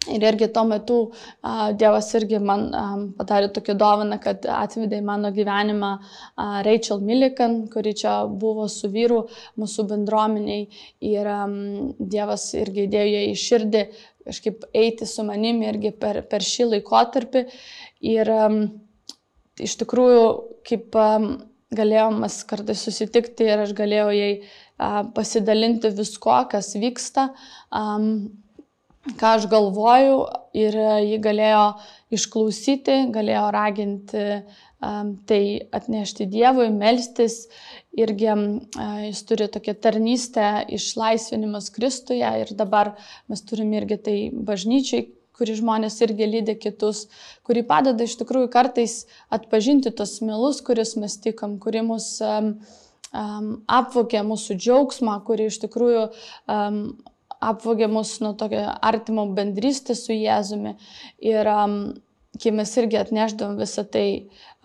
[0.08, 0.98] Ir irgi tuo metu
[1.44, 2.84] a, Dievas irgi man a,
[3.18, 8.88] padarė tokią dovaną, kad atvedė į mano gyvenimą a, Rachel Millikan, kuri čia buvo su
[8.94, 9.26] vyru
[9.60, 10.70] mūsų bendruomeniai.
[11.12, 11.42] Ir a,
[12.00, 13.84] Dievas irgi įdėjo ją į širdį
[14.28, 17.44] kažkaip eiti su manimi irgi per, per šį laikotarpį.
[18.16, 18.48] Ir a,
[19.64, 20.26] iš tikrųjų,
[20.68, 20.98] kaip
[21.78, 24.32] galėjom mes kartais susitikti ir aš galėjau jai
[25.16, 27.32] pasidalinti visko, kas vyksta.
[29.18, 30.16] Ką aš galvoju
[30.60, 30.76] ir
[31.08, 31.66] ji galėjo
[32.12, 34.24] išklausyti, galėjo raginti
[35.28, 35.42] tai
[35.74, 37.46] atnešti Dievui, melstis.
[37.98, 38.28] Irgi
[39.08, 42.94] jis turi tokią tarnystę išlaisvinimas Kristuje ir dabar
[43.32, 47.06] mes turime irgi tai bažnyčiai, kuri žmonės irgi lydė kitus,
[47.48, 52.56] kuri padeda iš tikrųjų kartais atpažinti tos melus, kuris mes tikam, kuri mus um,
[53.14, 56.82] um, apvokė mūsų džiaugsmą, kuri iš tikrųjų um,
[57.44, 60.76] apvogė mus nuo tokio artimo bendrystė su Jėzumi.
[61.22, 61.78] Ir um,
[62.42, 64.08] kai mes irgi atneždavom visą tai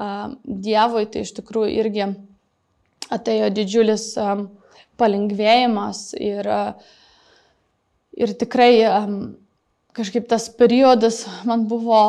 [0.00, 2.08] um, Dievui, tai iš tikrųjų irgi
[3.12, 4.48] atėjo didžiulis um,
[5.00, 6.72] palengvėjimas ir, uh,
[8.16, 9.20] ir tikrai um,
[9.96, 12.00] kažkaip tas periodas man buvo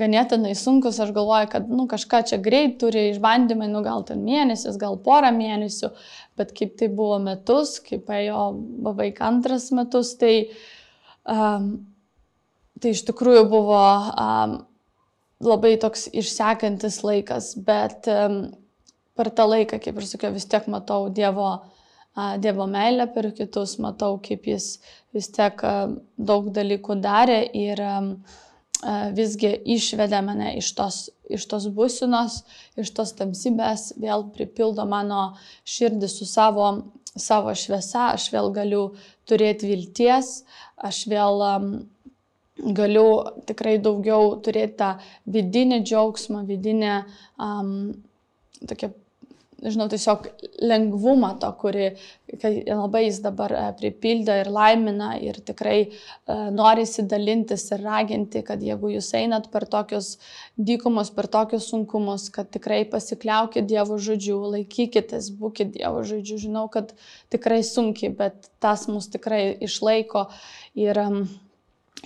[0.00, 4.78] ganėtinai sunkus, aš galvoju, kad nu, kažką čia greit turi išbandymai, nu gal ten mėnesis,
[4.80, 5.92] gal porą mėnesių,
[6.40, 8.48] bet kaip tai buvo metus, kaip ėjo
[8.88, 10.34] beveik antras metus, tai,
[11.28, 11.70] um,
[12.80, 14.60] tai iš tikrųjų buvo um,
[15.44, 18.46] labai toks išsekantis laikas, bet um,
[19.18, 21.77] per tą laiką, kaip ir sakiau, vis tiek matau Dievo uh,
[22.42, 24.78] Dievo meilę per kitus, matau, kaip jis
[25.14, 25.62] vis tiek
[26.30, 27.82] daug dalykų darė ir
[29.14, 30.98] visgi išvedė mane iš tos,
[31.30, 32.42] iš tos būsinos,
[32.78, 36.68] iš tos tamsybės, vėl pripildo mano širdį su savo,
[37.14, 38.82] savo šviesa, aš vėl galiu
[39.26, 40.42] turėti vilties,
[40.76, 41.42] aš vėl
[42.58, 43.08] galiu
[43.46, 44.94] tikrai daugiau turėti tą
[45.26, 47.04] vidinį džiaugsmą, vidinę
[47.38, 47.92] um,
[48.66, 48.90] tokią
[49.62, 50.26] žinau, tiesiog
[50.62, 51.86] lengvumą to, kurį
[52.68, 58.62] labai jis dabar e, pripildo ir laimina ir tikrai uh, norisi dalintis ir raginti, kad
[58.62, 60.12] jeigu jūs einat per tokius
[60.70, 66.38] dykumus, per tokius sunkumus, kad tikrai pasikliaukit Dievo žodžiu, laikykitės, būkite Dievo žodžiu.
[66.46, 66.94] Žinau, kad
[67.34, 70.28] tikrai sunkiai, bet tas mus tikrai išlaiko
[70.78, 71.22] ir um,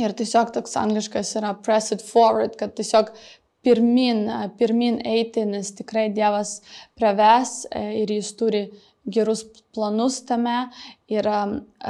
[0.00, 3.10] Ir tiesiog toks angliškas yra press it forward, kad tiesiog
[3.62, 4.24] pirmin,
[4.58, 6.60] pirmin eiti, nes tikrai Dievas
[6.98, 8.66] praves e, ir jis turi
[9.06, 9.44] gerus
[9.74, 10.68] planus tame
[11.10, 11.26] ir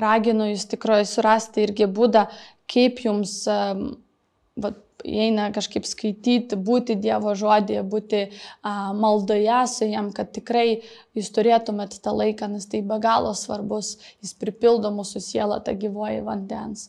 [0.05, 2.25] raginu jūs tikrai surasti irgi būdą,
[2.73, 4.73] kaip jums va,
[5.05, 10.83] eina kažkaip skaityti, būti Dievo žodėje, būti a, maldoje su jam, kad tikrai
[11.17, 16.23] jūs turėtumėt tą laiką, nes tai be galo svarbus, jis pripildo mūsų sielą tą gyvoji
[16.27, 16.89] vandens.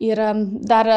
[0.00, 0.20] Ir
[0.64, 0.88] dar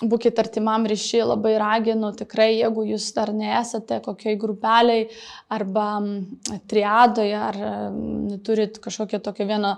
[0.00, 5.06] būkite artimam ryšį, labai raginu tikrai, jeigu jūs dar nesate kokioj grupeliai
[5.52, 5.86] arba
[6.70, 7.58] triadoje, ar
[8.46, 9.74] turit kažkokią tokią vieną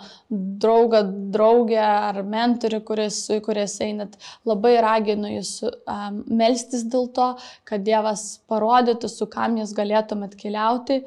[0.63, 1.03] draugą,
[1.35, 7.33] draugę ar mentorių, kuris, su kuriais einat, labai raginu jūs um, melstis dėl to,
[7.69, 11.03] kad Dievas parodytų, su kam jūs galėtumėt keliauti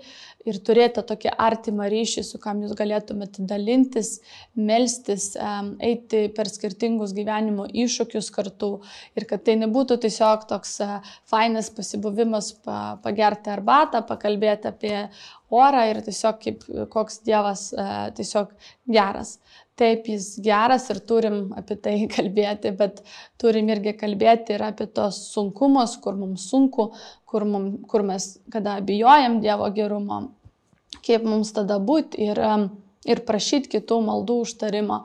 [0.45, 4.19] ir turėti tokį artimą ryšį, su kam jūs galėtumėte dalintis,
[4.55, 5.31] melstis,
[5.83, 8.71] eiti per skirtingus gyvenimo iššūkius kartu
[9.17, 10.77] ir kad tai nebūtų tiesiog toks
[11.31, 14.95] fainas pasibuvimas pagerti arbatą, pakalbėti apie
[15.53, 17.69] orą ir tiesiog kaip koks Dievas
[18.17, 18.53] tiesiog
[18.89, 19.37] geras.
[19.75, 23.01] Taip, jis geras ir turim apie tai kalbėti, bet
[23.41, 26.93] turim irgi kalbėti ir apie tos sunkumus, kur mums sunku,
[27.35, 30.21] kur, mum, kur mes kada bijojam Dievo gerumo,
[31.03, 32.39] kaip mums tada būti ir,
[33.03, 35.01] ir prašyti kitų maldų užtarimo.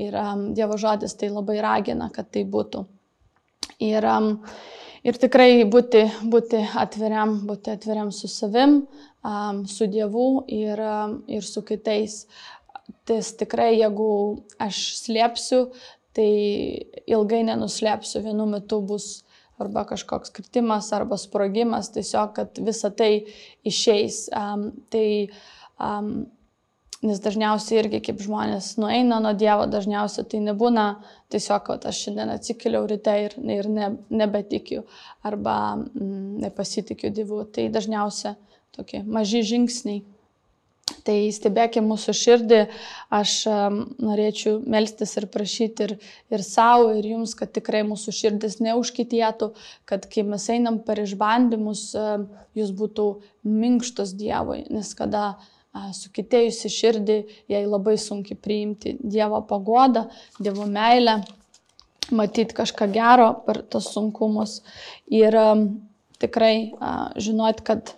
[0.00, 0.16] Ir
[0.56, 2.86] Dievo žodis tai labai ragina, kad tai būtų.
[3.84, 4.06] Ir,
[5.04, 8.80] ir tikrai būti, būti atviriam, būti atviriam su savim,
[9.68, 10.80] su Dievu ir,
[11.28, 12.24] ir su kitais.
[13.04, 14.08] Tas tikrai, jeigu
[14.60, 15.66] aš slėpsiu,
[16.16, 16.30] tai
[17.10, 19.23] ilgai nenuslėpsiu, vienu metu bus
[19.58, 23.26] arba kažkoks kritimas, arba sprogimas, tiesiog, kad visa tai
[23.66, 24.26] išeis.
[24.34, 25.28] Um, tai,
[25.82, 26.26] um,
[27.04, 30.86] nes dažniausiai irgi kaip žmonės nueina nuo Dievo, dažniausiai tai nebūna
[31.32, 34.86] tiesiog, kad aš šiandien atsikeliau ryte ir, ir ne, nebetikiu
[35.26, 37.44] arba mm, nepasitikiu Dievu.
[37.52, 38.38] Tai dažniausiai
[38.74, 40.02] tokie maži žingsniai.
[41.04, 42.58] Tai stebėkime mūsų širdį,
[43.12, 43.34] aš
[44.04, 45.94] norėčiau melstis ir prašyti ir,
[46.32, 49.50] ir savo, ir jums, kad tikrai mūsų širdis neužkitėtų,
[49.88, 51.86] kad kai mes einam per išbandymus,
[52.56, 53.06] jūs būtų
[53.48, 55.34] minkštos Dievui, nes kada
[55.74, 57.16] sukitėjusi širdį,
[57.52, 60.08] jai labai sunkiai priimti Dievo pagodą,
[60.40, 61.22] Dievo meilę.
[62.10, 64.58] matyti kažką gero per tos sunkumus
[65.08, 65.36] ir
[66.20, 66.74] tikrai
[67.16, 67.94] žinot, kad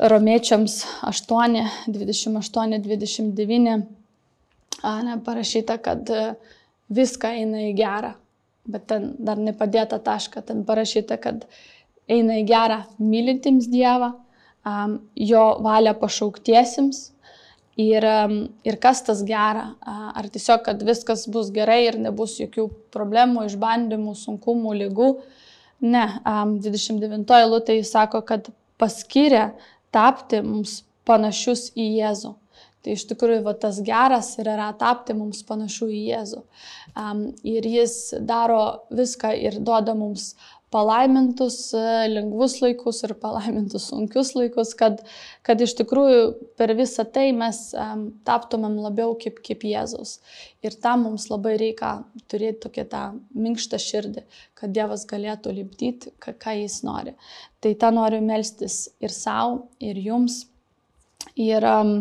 [0.00, 3.82] romiečiams 8, 28, 29
[5.02, 6.08] ne, parašyta, kad
[6.88, 8.14] viską eina į gerą,
[8.70, 11.44] bet ten dar nepadėta taška, ten parašyta, kad
[12.10, 14.12] eina į gerą mylintiems Dievą,
[15.16, 17.08] jo valią pašauktiesiems.
[17.80, 18.04] Ir,
[18.66, 24.12] ir kas tas gera, ar tiesiog, kad viskas bus gerai ir nebus jokių problemų, išbandymų,
[24.20, 25.10] sunkumų, lygų.
[25.88, 29.46] Ne, 29 eilutė jis sako, kad paskyrė
[29.94, 32.34] tapti mums panašius į Jėzų.
[32.80, 36.40] Tai iš tikrųjų va, tas geras ir yra tapti mums panašių į Jėzų.
[36.96, 40.32] Um, ir jis daro viską ir duoda mums
[40.70, 45.00] palaimintus e, lengvus laikus ir palaimintus sunkius laikus, kad,
[45.46, 46.20] kad iš tikrųjų
[46.58, 50.18] per visą tai mes um, taptumėm labiau kaip, kaip Jėzus.
[50.62, 51.96] Ir tam mums labai reikia
[52.30, 53.02] turėti tokią tą
[53.34, 54.24] minkštą širdį,
[54.58, 57.16] kad Dievas galėtų lipdyti, ką, ką Jis nori.
[57.60, 60.44] Tai tą noriu melstis ir savo, ir jums.
[61.34, 61.96] Ir um,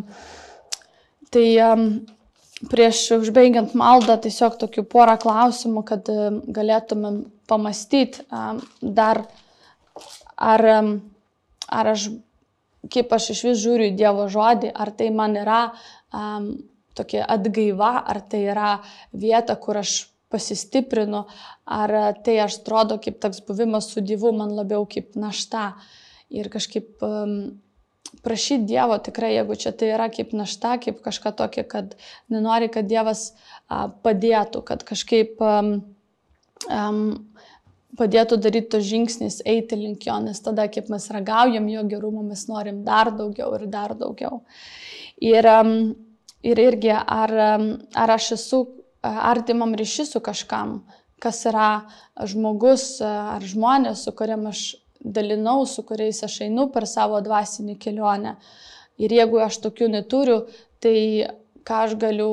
[1.33, 1.89] tai um,
[2.69, 6.09] prieš užbaigiant maldą tiesiog tokių porą klausimų, kad
[6.53, 8.25] galėtumėm pamastyti
[8.81, 9.23] dar,
[10.37, 10.65] ar,
[11.81, 12.09] ar aš,
[12.93, 16.51] kaip aš iš vis žiūriu į Dievo žodį, ar tai man yra um,
[16.97, 18.73] tokia atgaiva, ar tai yra
[19.13, 21.23] vieta, kur aš pasistiprinu,
[21.65, 25.71] ar tai aš atrodo kaip toks buvimas su Dievu man labiau kaip našta.
[26.29, 27.35] Ir kažkaip um,
[28.23, 31.95] prašyti Dievo tikrai, jeigu čia tai yra kaip našta, kaip kažką tokio, kad
[32.29, 33.31] nenori, kad Dievas
[33.67, 35.79] a, padėtų, kad kažkaip um,
[36.67, 37.29] um,
[37.99, 42.45] padėtų daryti tos žingsnis, eiti link jo, nes tada, kaip mes ragaujam jo gerumo, mes
[42.51, 44.43] norim dar daugiau ir dar daugiau.
[45.19, 45.47] Ir,
[46.43, 47.33] ir irgi, ar,
[47.95, 48.63] ar aš esu
[49.03, 50.79] artimam ryšį su kažkam,
[51.19, 51.69] kas yra
[52.27, 54.63] žmogus ar žmonės, su kuriam aš
[54.99, 58.35] dalinau, su kuriais aš einu per savo dvasinį kelionę.
[58.99, 60.41] Ir jeigu aš tokių neturiu,
[60.83, 61.27] tai
[61.67, 62.31] ką aš galiu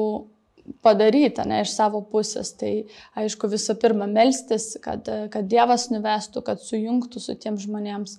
[0.85, 2.52] padaryti ne, iš savo pusės.
[2.59, 2.72] Tai
[3.18, 8.18] aišku visų pirma melstis, kad, kad Dievas nuvestų, kad sujungtų su tiem žmonėms.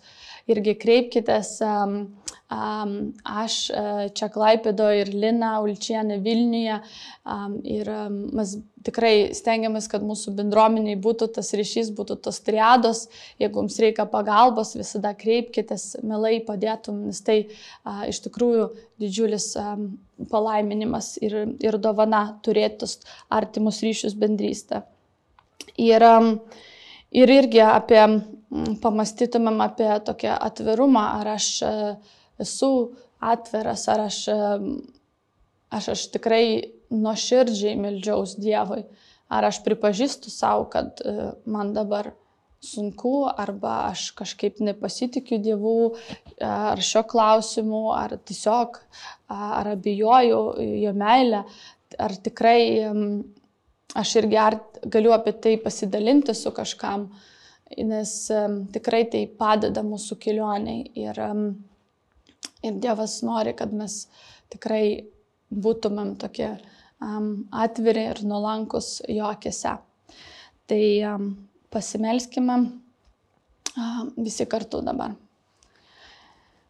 [0.52, 2.00] Irgi kreipkitės, um,
[2.48, 6.78] aš uh, čia Klaipido ir Lina Ulčienė Vilniuje.
[7.68, 8.54] Ir mes
[8.88, 13.08] tikrai stengiamės, kad mūsų bendruomeniai būtų tas ryšys, būtų tos triados.
[13.42, 17.40] Jeigu jums reikia pagalbos, visada kreipkitės, mielai padėtum, nes tai
[18.08, 18.70] iš tikrųjų
[19.04, 19.52] didžiulis
[20.32, 24.86] palaiminimas ir, ir dovana turėtus artimus ryšius bendrystę.
[25.78, 26.04] Ir,
[27.12, 28.04] ir irgi apie,
[28.82, 31.74] pamastytumėm apie tokią atvirumą, ar aš a,
[32.44, 32.72] esu
[33.20, 34.22] atviras, ar aš,
[35.74, 36.46] aš, aš tikrai
[36.94, 38.86] nuoširdžiai meldžiaus Dievui.
[39.28, 42.14] Ar aš pripažįstu savo, kad e, man dabar
[42.64, 45.96] sunku, arba aš kažkaip nepasitikiu Dievu,
[46.42, 48.80] ar šio klausimu, ar tiesiog,
[49.34, 50.42] ar abejoju
[50.82, 51.44] jo meilę,
[52.00, 52.62] ar tikrai
[53.98, 57.08] aš irgi ar galiu apie tai pasidalinti su kažkam,
[57.78, 58.14] nes
[58.74, 60.84] tikrai tai padeda mūsų kelioniai.
[61.04, 61.22] Ir,
[62.64, 64.06] ir Dievas nori, kad mes
[64.54, 65.08] tikrai
[65.54, 66.50] būtumėm tokie
[67.02, 69.78] um, atviri ir nuolankus jo akise.
[70.68, 71.32] Tai um,
[71.74, 75.16] pasimelskime um, visi kartu dabar.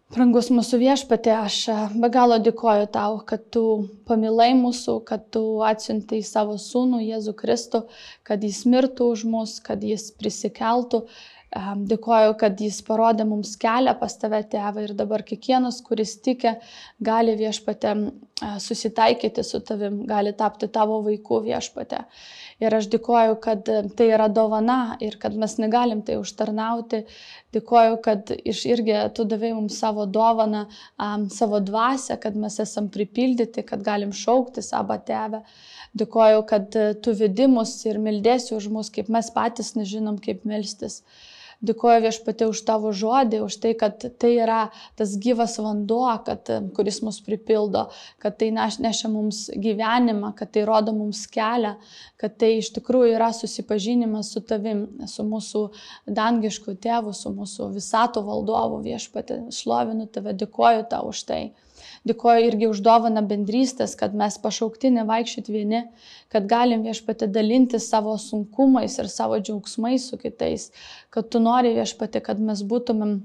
[0.07, 1.55] Brangus mūsų viešpatė, aš
[1.99, 3.63] be galo dėkoju tau, kad tu
[4.07, 7.81] pamilai mūsų, kad tu atsiuntai savo sūnų Jėzų Kristų,
[8.23, 11.03] kad jis mirtų už mus, kad jis prisikeltų
[11.55, 16.57] Dėkoju, kad jis parodė mums kelią pas tave, tėvą, ir dabar kiekvienas, kuris tikė,
[16.99, 17.93] gali viešpatė
[18.59, 22.03] susitaikyti su tavim, gali tapti tavo vaikų viešpatė.
[22.57, 27.03] Ir aš dėkoju, kad tai yra dovana ir kad mes negalim tai užtarnauti.
[27.53, 30.63] Dėkoju, kad iš irgi tu davai mums savo dovaną,
[30.97, 35.43] um, savo dvasę, kad mes esam pripildyti, kad galim šaukti savo tėvę.
[36.01, 41.03] Dėkoju, kad tu vedimus ir mildėsi už mus, kaip mes patys nežinom, kaip melstis.
[41.65, 44.59] Dėkuoju viešpatė už tavo žodį, už tai, kad tai yra
[44.99, 47.87] tas gyvas vanduo, kad, kuris mus pripildo,
[48.21, 51.73] kad tai nešia mums gyvenimą, kad tai rodo mums kelią,
[52.21, 55.63] kad tai iš tikrųjų yra susipažinimas su tavim, su mūsų
[56.05, 59.47] dangišku tėvu, su mūsų visato valdovu viešpatė.
[59.57, 61.41] Šlovinu tave, dėkuoju tau už tai.
[62.07, 65.81] Dėkoju irgi už dovaną bendrystės, kad mes pašaukti nevaikščioti vieni,
[66.33, 70.69] kad galim viešpati dalinti savo sunkumais ir savo džiaugsmais su kitais,
[71.13, 73.17] kad tu nori viešpati, kad mes būtumėm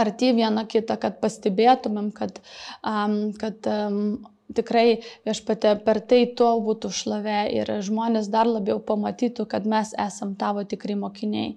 [0.00, 2.40] arti vieną kitą, kad pastebėtumėm, kad,
[2.86, 4.20] um, kad um,
[4.56, 10.34] tikrai viešpatė per tai tuo būtų šlovė ir žmonės dar labiau pamatytų, kad mes esam
[10.38, 11.56] tavo tikri mokiniai.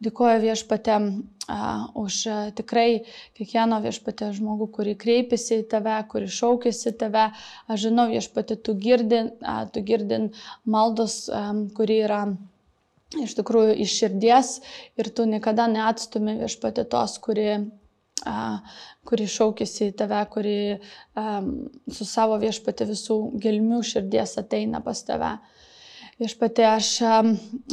[0.00, 3.02] Dėkuoju viešpatė uh, už uh, tikrai
[3.36, 7.26] kiekvieno viešpatė žmogų, kurį kreipiasi į tave, kurį šaukėsi tave.
[7.68, 10.30] Aš žinau viešpatė, tu girdin, uh, tu girdin
[10.64, 12.22] maldos, um, kuri yra
[13.20, 14.54] iš tikrųjų iš širdies
[14.96, 17.50] ir tu niekada neatstumi viešpatė tos, kuri
[19.08, 20.56] kuri šaukėsi į tave, kuri
[21.16, 21.46] um,
[21.88, 25.38] su savo viešpatė visų gelmių širdies ateina pas tave.
[26.20, 26.88] Viešpatė, aš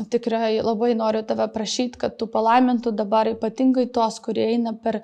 [0.07, 5.01] tikrai labai noriu tave prašyti, kad tu palaimintų dabar ypatingai tos, kurie eina per,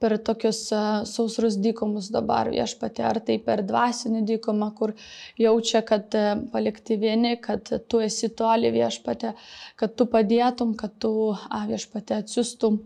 [0.00, 2.48] per tokius uh, sausrus dykumus dabar.
[2.54, 4.94] Viešpatė, ar tai per dvasinį dykumą, kur
[5.36, 9.34] jaučia, kad uh, palikti vieni, kad tu esi toli viešpatė,
[9.76, 12.80] kad tu padėtum, kad tu uh, viešpatė atsiustum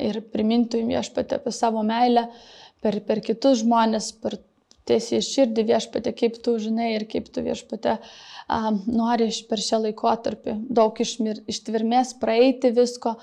[0.00, 2.28] ir primintų jums viešpatė apie savo meilę
[2.80, 4.38] per, per kitus žmonės, per
[4.86, 7.96] tiesiai širdį viešpatė, kaip tu žinai ir kaip tu viešpatė
[8.48, 13.16] um, nori per šią laikotarpį daug išmir, ištvirmės praeiti visko,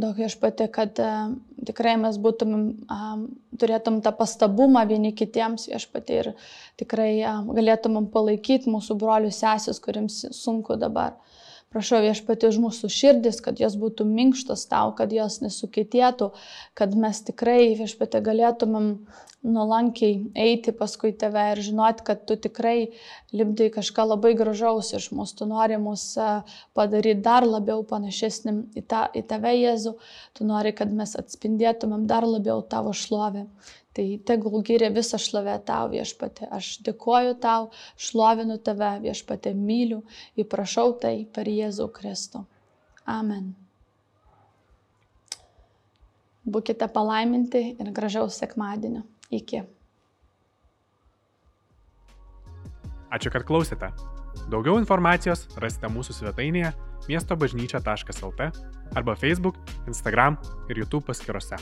[0.00, 3.26] daug viešpatė, kad um, tikrai mes būtumėm, um,
[3.60, 6.32] turėtum tą pastabumą vieni kitiems viešpatė ir
[6.80, 11.16] tikrai um, galėtumėm palaikyti mūsų brolių sesės, kuriems sunku dabar.
[11.74, 16.30] Prašau viešpati už mūsų širdis, kad jos būtų minkštos tau, kad jos nesukėtėtų,
[16.78, 18.92] kad mes tikrai viešpati galėtumėm
[19.46, 22.92] nuolankiai eiti paskui tave ir žinoti, kad tu tikrai
[23.36, 26.06] lipdai kažką labai gražaus iš mūsų, tu nori mus
[26.76, 29.96] padaryti dar labiau panašesnim į, ta, į tave, Jėzu,
[30.38, 33.46] tu nori, kad mes atspindėtumėm dar labiau tavo šlovę.
[33.96, 36.50] Tai tegul gyrė visą šlovę tau viešpatė.
[36.52, 40.02] Aš dėkoju tau, šlovinu tave viešpatė, myliu,
[40.36, 42.42] įprašau tai per Jėzų Kristų.
[43.08, 43.54] Amen.
[46.46, 49.06] Būkite palaiminti ir gražaus sekmadienio.
[49.34, 49.64] Iki.
[53.16, 53.88] Ačiū, kad klausėte.
[54.52, 56.74] Daugiau informacijos rasite mūsų svetainėje
[57.08, 58.50] miestobažnyčia.lt
[58.94, 60.38] arba Facebook, Instagram
[60.68, 61.58] ir YouTube paskiruose.